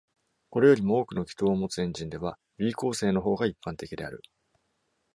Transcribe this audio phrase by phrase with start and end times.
[0.49, 4.23] これよりも多くの気筒を持つエンジンでは、ヴィー構成の方が一般的である。